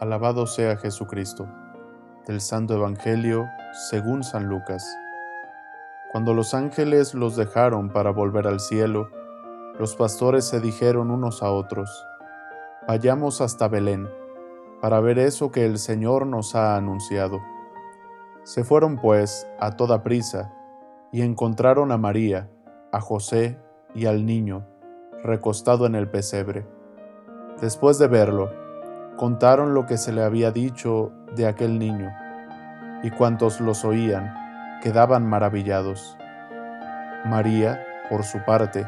Alabado 0.00 0.46
sea 0.46 0.76
Jesucristo. 0.76 1.48
Del 2.28 2.40
Santo 2.40 2.74
Evangelio 2.74 3.48
según 3.90 4.22
San 4.22 4.46
Lucas. 4.46 4.96
Cuando 6.12 6.34
los 6.34 6.54
ángeles 6.54 7.14
los 7.14 7.34
dejaron 7.34 7.90
para 7.90 8.12
volver 8.12 8.46
al 8.46 8.60
cielo, 8.60 9.10
los 9.76 9.96
pastores 9.96 10.44
se 10.44 10.60
dijeron 10.60 11.10
unos 11.10 11.42
a 11.42 11.50
otros, 11.50 12.06
Vayamos 12.86 13.40
hasta 13.40 13.66
Belén, 13.66 14.08
para 14.80 15.00
ver 15.00 15.18
eso 15.18 15.50
que 15.50 15.66
el 15.66 15.78
Señor 15.78 16.28
nos 16.28 16.54
ha 16.54 16.76
anunciado. 16.76 17.40
Se 18.44 18.62
fueron 18.62 18.98
pues 18.98 19.48
a 19.58 19.72
toda 19.72 20.04
prisa, 20.04 20.54
y 21.10 21.22
encontraron 21.22 21.90
a 21.90 21.98
María, 21.98 22.48
a 22.92 23.00
José 23.00 23.58
y 23.96 24.06
al 24.06 24.26
niño, 24.26 24.64
recostado 25.24 25.86
en 25.86 25.96
el 25.96 26.08
pesebre. 26.08 26.68
Después 27.60 27.98
de 27.98 28.06
verlo, 28.06 28.67
contaron 29.18 29.74
lo 29.74 29.84
que 29.84 29.98
se 29.98 30.12
le 30.12 30.22
había 30.22 30.52
dicho 30.52 31.12
de 31.34 31.46
aquel 31.46 31.78
niño, 31.78 32.10
y 33.02 33.10
cuantos 33.10 33.60
los 33.60 33.84
oían 33.84 34.32
quedaban 34.80 35.26
maravillados. 35.26 36.16
María, 37.26 37.84
por 38.08 38.22
su 38.22 38.38
parte, 38.44 38.86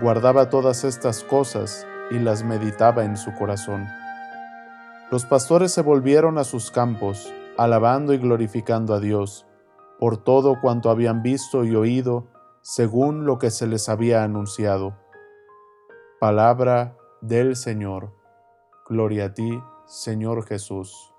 guardaba 0.00 0.48
todas 0.48 0.84
estas 0.84 1.22
cosas 1.22 1.86
y 2.10 2.18
las 2.18 2.42
meditaba 2.42 3.04
en 3.04 3.16
su 3.16 3.34
corazón. 3.34 3.86
Los 5.10 5.26
pastores 5.26 5.70
se 5.72 5.82
volvieron 5.82 6.38
a 6.38 6.44
sus 6.44 6.70
campos, 6.70 7.32
alabando 7.58 8.14
y 8.14 8.18
glorificando 8.18 8.94
a 8.94 9.00
Dios, 9.00 9.46
por 9.98 10.16
todo 10.16 10.60
cuanto 10.60 10.90
habían 10.90 11.22
visto 11.22 11.64
y 11.64 11.76
oído, 11.76 12.28
según 12.62 13.26
lo 13.26 13.38
que 13.38 13.50
se 13.50 13.66
les 13.66 13.88
había 13.88 14.22
anunciado. 14.22 14.96
Palabra 16.20 16.96
del 17.20 17.54
Señor. 17.54 18.17
Gloria 18.90 19.26
a 19.26 19.34
ti, 19.34 19.62
Señor 19.84 20.46
Jesús. 20.46 21.12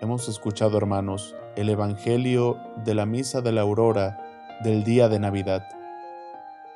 Hemos 0.00 0.28
escuchado, 0.28 0.76
hermanos, 0.76 1.36
el 1.54 1.68
Evangelio 1.68 2.56
de 2.84 2.96
la 2.96 3.06
Misa 3.06 3.40
de 3.40 3.52
la 3.52 3.60
Aurora 3.60 4.18
del 4.64 4.82
día 4.82 5.08
de 5.08 5.20
Navidad. 5.20 5.62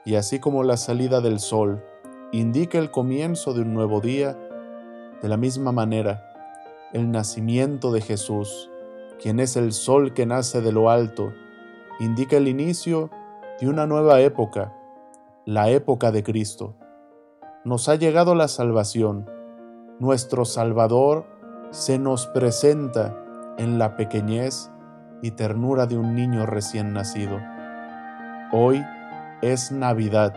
Y 0.05 0.15
así 0.15 0.39
como 0.39 0.63
la 0.63 0.77
salida 0.77 1.21
del 1.21 1.41
sol 1.41 1.85
indica 2.31 2.79
el 2.79 2.93
comienzo 2.93 3.55
de 3.55 3.63
un 3.63 3.75
nuevo 3.75 4.01
día, 4.01 4.39
de 5.21 5.29
la 5.29 5.37
misma 5.37 5.73
manera, 5.73 6.23
el 6.93 7.11
nacimiento 7.11 7.91
de 7.91 8.03
Jesús, 8.03 8.71
quien 9.21 9.41
es 9.41 9.57
el 9.57 9.73
sol 9.73 10.15
que 10.15 10.27
nace 10.27 10.61
de 10.61 10.71
lo 10.71 10.91
alto, 10.91 11.33
indica 11.99 12.37
el 12.37 12.47
inicio 12.47 13.11
de 13.61 13.69
una 13.69 13.89
nueva 13.89 14.21
época, 14.21 14.73
la 15.45 15.71
época 15.71 16.13
de 16.13 16.23
Cristo 16.23 16.77
nos 17.65 17.89
ha 17.89 17.95
llegado 17.95 18.35
la 18.35 18.49
salvación. 18.49 19.29
Nuestro 19.99 20.45
Salvador 20.45 21.25
se 21.71 21.99
nos 21.99 22.27
presenta 22.27 23.17
en 23.57 23.79
la 23.79 23.97
pequeñez 23.97 24.71
y 25.23 25.31
ternura 25.31 25.87
de 25.87 25.97
un 25.97 26.15
niño 26.15 26.45
recién 26.45 26.93
nacido. 26.93 27.41
Hoy 28.53 28.85
es 29.41 29.73
Navidad 29.73 30.35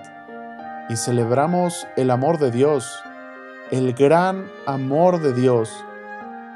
y 0.90 0.96
celebramos 0.96 1.86
el 1.98 2.12
amor 2.12 2.40
de 2.40 2.50
Dios, 2.50 2.90
el 3.72 3.94
gran 3.94 4.46
amor 4.66 5.20
de 5.20 5.34
Dios 5.34 5.70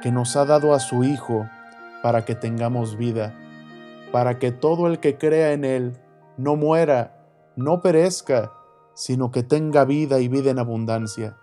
que 0.02 0.12
nos 0.12 0.38
ha 0.38 0.46
dado 0.46 0.74
a 0.74 0.80
su 0.80 1.04
Hijo 1.04 1.50
para 2.02 2.24
que 2.24 2.34
tengamos 2.34 2.98
vida, 2.98 3.34
para 4.14 4.40
que 4.40 4.54
todo 4.54 4.88
el 4.88 5.00
que 5.00 5.18
crea 5.18 5.52
en 5.52 5.66
Él 5.66 5.98
no 6.38 6.56
muera, 6.56 7.26
no 7.58 7.82
perezca, 7.82 8.54
sino 9.02 9.32
que 9.32 9.42
tenga 9.42 9.84
vida 9.84 10.20
y 10.20 10.28
vida 10.28 10.52
en 10.52 10.60
abundancia. 10.60 11.36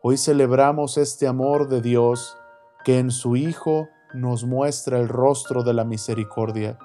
Hoy 0.00 0.16
celebramos 0.16 0.96
este 0.96 1.26
amor 1.26 1.68
de 1.68 1.82
Dios 1.82 2.38
que 2.82 2.98
en 2.98 3.10
su 3.10 3.36
Hijo 3.36 3.90
nos 4.14 4.44
muestra 4.44 4.98
el 4.98 5.10
rostro 5.10 5.64
de 5.64 5.74
la 5.74 5.84
misericordia. 5.84 6.78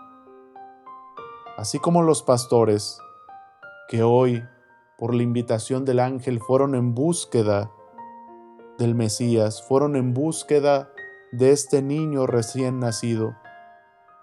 Así 1.55 1.79
como 1.79 2.01
los 2.01 2.21
pastores, 2.21 2.99
que 3.87 4.03
hoy, 4.03 4.43
por 4.97 5.15
la 5.15 5.23
invitación 5.23 5.85
del 5.85 6.01
ángel, 6.01 6.41
fueron 6.41 6.75
en 6.75 6.93
búsqueda 6.93 7.71
del 8.77 8.93
Mesías, 8.93 9.65
fueron 9.65 9.95
en 9.95 10.13
búsqueda 10.13 10.91
de 11.31 11.51
este 11.51 11.81
niño 11.81 12.27
recién 12.27 12.81
nacido, 12.81 13.37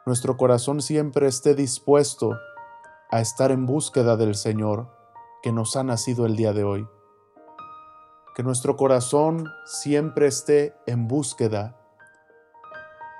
nuestro 0.04 0.36
corazón 0.36 0.82
siempre 0.82 1.26
esté 1.26 1.54
dispuesto 1.54 2.36
a 3.10 3.22
estar 3.22 3.50
en 3.50 3.64
búsqueda 3.64 4.18
del 4.18 4.34
Señor 4.34 4.93
que 5.44 5.52
nos 5.52 5.76
ha 5.76 5.84
nacido 5.84 6.24
el 6.24 6.36
día 6.36 6.54
de 6.54 6.64
hoy. 6.64 6.88
Que 8.34 8.42
nuestro 8.42 8.78
corazón 8.78 9.44
siempre 9.66 10.26
esté 10.26 10.74
en 10.86 11.06
búsqueda 11.06 11.76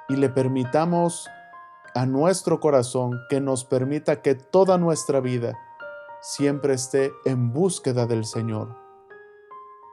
y 0.08 0.16
le 0.16 0.30
permitamos 0.30 1.28
a 1.94 2.06
nuestro 2.06 2.60
corazón 2.60 3.20
que 3.28 3.42
nos 3.42 3.66
permita 3.66 4.22
que 4.22 4.34
toda 4.34 4.78
nuestra 4.78 5.20
vida 5.20 5.52
siempre 6.22 6.72
esté 6.72 7.12
en 7.26 7.52
búsqueda 7.52 8.06
del 8.06 8.24
Señor 8.24 8.74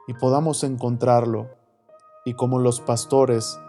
y 0.06 0.14
podamos 0.14 0.64
encontrarlo 0.64 1.50
y 2.24 2.32
como 2.32 2.60
los 2.60 2.80
pastores 2.80 3.60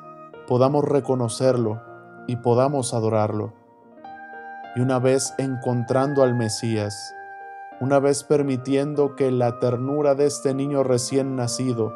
podamos 0.47 0.85
reconocerlo 0.85 1.81
y 2.28 2.38
podamos 2.38 2.94
adorarlo. 2.94 3.51
Y 4.78 4.80
una 4.80 5.00
vez 5.00 5.34
encontrando 5.38 6.24
al 6.24 6.34
Mesías, 6.34 7.13
una 7.83 7.99
vez 7.99 8.23
permitiendo 8.23 9.17
que 9.17 9.29
la 9.29 9.59
ternura 9.59 10.16
de 10.16 10.25
este 10.25 10.53
niño 10.53 10.83
recién 10.83 11.35
nacido 11.35 11.94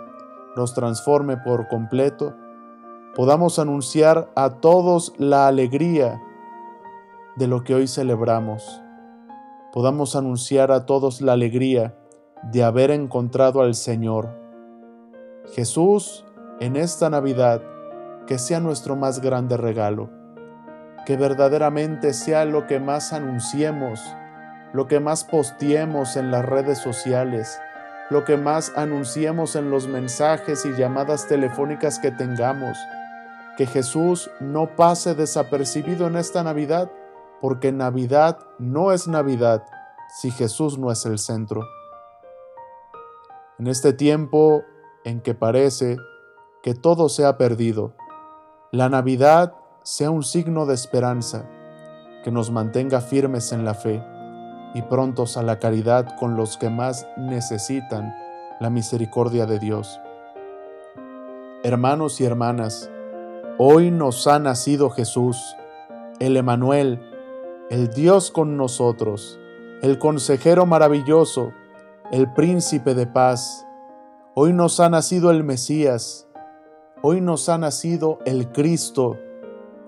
nos 0.57 0.73
transforme 0.73 1.37
por 1.37 1.69
completo, 1.69 2.35
podamos 3.15 3.57
anunciar 3.57 4.29
a 4.35 4.59
todos 4.59 5.13
la 5.17 5.47
alegría 5.47 6.21
de 7.37 7.47
lo 7.47 7.63
que 7.63 7.73
hoy 7.73 7.87
celebramos. 7.87 8.81
Podamos 9.71 10.17
anunciar 10.17 10.73
a 10.73 10.85
todos 10.85 11.21
la 11.21 11.31
alegría 11.31 11.97
de 12.43 12.65
haber 12.65 12.91
encontrado 12.91 13.61
al 13.61 13.73
Señor. 13.73 14.27
Jesús, 15.53 16.25
en 16.59 16.75
esta 16.75 17.09
Navidad, 17.09 17.61
que 18.25 18.37
sea 18.39 18.59
nuestro 18.59 18.97
más 18.97 19.21
grande 19.21 19.55
regalo, 19.55 20.09
que 21.05 21.15
verdaderamente 21.15 22.11
sea 22.11 22.43
lo 22.43 22.67
que 22.67 22.81
más 22.81 23.13
anunciemos 23.13 24.01
lo 24.73 24.87
que 24.87 24.99
más 24.99 25.23
posteemos 25.23 26.15
en 26.17 26.31
las 26.31 26.45
redes 26.45 26.77
sociales, 26.79 27.59
lo 28.09 28.25
que 28.25 28.37
más 28.37 28.73
anunciemos 28.75 29.55
en 29.55 29.69
los 29.69 29.87
mensajes 29.87 30.65
y 30.65 30.73
llamadas 30.73 31.27
telefónicas 31.27 31.99
que 31.99 32.11
tengamos. 32.11 32.77
Que 33.57 33.65
Jesús 33.65 34.29
no 34.39 34.75
pase 34.75 35.15
desapercibido 35.15 36.07
en 36.07 36.15
esta 36.15 36.43
Navidad, 36.43 36.91
porque 37.41 37.71
Navidad 37.71 38.39
no 38.59 38.91
es 38.91 39.07
Navidad 39.07 39.63
si 40.19 40.31
Jesús 40.31 40.77
no 40.77 40.91
es 40.91 41.05
el 41.05 41.17
centro. 41.17 41.61
En 43.59 43.67
este 43.67 43.93
tiempo 43.93 44.63
en 45.03 45.21
que 45.21 45.33
parece 45.33 45.97
que 46.61 46.75
todo 46.75 47.09
se 47.09 47.25
ha 47.25 47.37
perdido, 47.37 47.93
la 48.71 48.89
Navidad 48.89 49.55
sea 49.83 50.11
un 50.11 50.23
signo 50.23 50.65
de 50.65 50.75
esperanza 50.75 51.45
que 52.23 52.31
nos 52.31 52.51
mantenga 52.51 53.01
firmes 53.01 53.51
en 53.51 53.65
la 53.65 53.73
fe 53.73 54.03
y 54.77 54.83
prontos 54.83 55.37
a 55.37 55.41
la 55.41 55.57
caridad 55.57 56.15
con 56.19 56.35
los 56.35 56.57
que 56.57 56.69
más 56.69 57.07
necesitan 57.17 58.15
la 58.59 58.69
misericordia 58.69 59.47
de 59.47 59.57
Dios. 59.57 59.99
Hermanos 61.63 62.21
y 62.21 62.25
hermanas, 62.25 62.91
hoy 63.57 63.89
nos 63.89 64.27
ha 64.27 64.37
nacido 64.37 64.91
Jesús, 64.91 65.55
el 66.19 66.37
Emanuel, 66.37 67.01
el 67.71 67.89
Dios 67.89 68.29
con 68.29 68.55
nosotros, 68.55 69.39
el 69.81 69.97
consejero 69.97 70.67
maravilloso, 70.67 71.53
el 72.11 72.31
príncipe 72.33 72.93
de 72.93 73.07
paz. 73.07 73.65
Hoy 74.35 74.53
nos 74.53 74.79
ha 74.79 74.89
nacido 74.89 75.31
el 75.31 75.43
Mesías, 75.43 76.27
hoy 77.01 77.19
nos 77.19 77.49
ha 77.49 77.57
nacido 77.57 78.19
el 78.25 78.51
Cristo, 78.51 79.17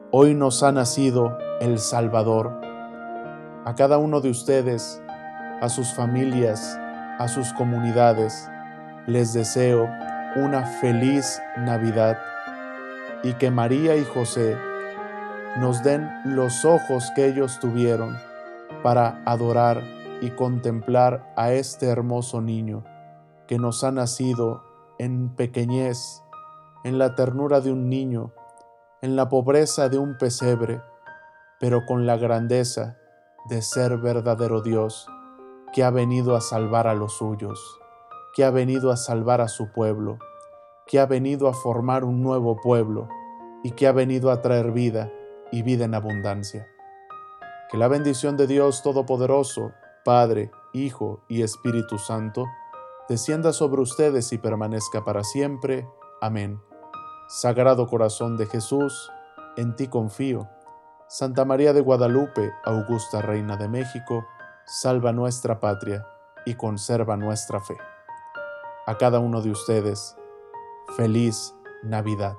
hoy 0.10 0.34
nos 0.34 0.64
ha 0.64 0.72
nacido 0.72 1.38
el 1.62 1.78
Salvador 1.78 2.69
a 3.66 3.76
cada 3.76 3.98
uno 3.98 4.22
de 4.22 4.30
ustedes, 4.30 5.02
a 5.62 5.70
sus 5.70 5.94
familias, 5.94 6.80
a 7.20 7.28
sus 7.28 7.52
comunidades, 7.54 8.50
les 9.06 9.34
deseo 9.34 9.90
una 10.36 10.66
feliz 10.66 11.42
Navidad 11.58 12.18
y 13.24 13.34
que 13.34 13.52
María 13.52 13.96
y 13.98 14.06
José 14.06 14.58
nos 15.58 15.84
den 15.84 16.10
los 16.24 16.64
ojos 16.64 17.12
que 17.16 17.28
ellos 17.28 17.60
tuvieron 17.60 18.18
para 18.84 19.22
adorar 19.26 19.84
y 20.22 20.30
contemplar 20.32 21.34
a 21.36 21.52
este 21.52 21.88
hermoso 21.88 22.42
niño 22.42 22.84
que 23.48 23.58
nos 23.58 23.84
ha 23.84 23.92
nacido 23.92 24.64
en 25.00 25.36
pequeñez, 25.36 26.24
en 26.84 26.98
la 26.98 27.16
ternura 27.16 27.62
de 27.62 27.72
un 27.72 27.90
niño, 27.90 28.32
en 29.02 29.16
la 29.16 29.28
pobreza 29.28 29.90
de 29.90 29.98
un 29.98 30.18
pesebre, 30.18 30.82
pero 31.60 31.86
con 31.86 32.06
la 32.06 32.16
grandeza 32.18 32.98
de 33.46 33.62
ser 33.62 33.98
verdadero 33.98 34.62
Dios, 34.62 35.08
que 35.74 35.84
ha 35.84 35.92
venido 35.92 36.36
a 36.36 36.42
salvar 36.42 36.88
a 36.88 36.94
los 36.94 37.14
suyos, 37.14 37.80
que 38.34 38.44
ha 38.44 38.52
venido 38.52 38.92
a 38.92 38.98
salvar 38.98 39.42
a 39.42 39.48
su 39.48 39.72
pueblo, 39.72 40.18
que 40.88 41.00
ha 41.00 41.06
venido 41.06 41.48
a 41.48 41.54
formar 41.54 42.04
un 42.04 42.22
nuevo 42.22 42.60
pueblo 42.62 43.08
y 43.64 43.72
que 43.72 43.88
ha 43.88 43.92
venido 43.92 44.32
a 44.32 44.42
traer 44.42 44.72
vida 44.72 45.12
y 45.52 45.62
vida 45.62 45.86
en 45.86 45.94
abundancia. 45.94 46.68
Que 47.70 47.78
la 47.78 47.88
bendición 47.88 48.38
de 48.38 48.48
Dios 48.48 48.82
Todopoderoso, 48.82 49.72
Padre, 50.04 50.52
Hijo 50.74 51.22
y 51.28 51.44
Espíritu 51.44 51.98
Santo, 52.00 52.48
descienda 53.08 53.54
sobre 53.54 53.82
ustedes 53.82 54.34
y 54.34 54.38
permanezca 54.38 55.04
para 55.04 55.24
siempre. 55.24 55.88
Amén. 56.22 56.60
Sagrado 57.28 57.86
Corazón 57.88 58.38
de 58.38 58.48
Jesús, 58.48 59.12
en 59.56 59.76
ti 59.76 59.88
confío. 59.88 60.50
Santa 61.12 61.44
María 61.44 61.74
de 61.74 61.82
Guadalupe, 61.82 62.54
Augusta 62.64 63.20
Reina 63.20 63.58
de 63.58 63.68
México, 63.68 64.28
salva 64.64 65.12
nuestra 65.12 65.60
patria 65.60 66.06
y 66.46 66.54
conserva 66.54 67.18
nuestra 67.18 67.60
fe. 67.60 67.76
A 68.86 68.96
cada 68.96 69.18
uno 69.18 69.42
de 69.42 69.50
ustedes, 69.50 70.16
feliz 70.96 71.56
Navidad. 71.82 72.36